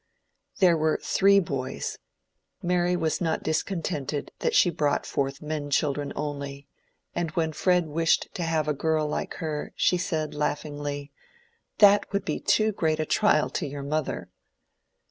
There 0.57 0.75
were 0.75 0.99
three 1.03 1.39
boys: 1.39 1.99
Mary 2.63 2.95
was 2.95 3.21
not 3.21 3.43
discontented 3.43 4.31
that 4.39 4.55
she 4.55 4.71
brought 4.71 5.05
forth 5.05 5.43
men 5.43 5.69
children 5.69 6.11
only; 6.15 6.67
and 7.13 7.29
when 7.37 7.53
Fred 7.53 7.85
wished 7.85 8.27
to 8.33 8.41
have 8.41 8.67
a 8.67 8.73
girl 8.73 9.05
like 9.07 9.35
her, 9.35 9.73
she 9.75 9.97
said, 9.99 10.33
laughingly, 10.33 11.11
"that 11.77 12.11
would 12.11 12.25
be 12.25 12.39
too 12.39 12.71
great 12.71 12.99
a 12.99 13.05
trial 13.05 13.51
to 13.51 13.67
your 13.67 13.83
mother." 13.83 14.31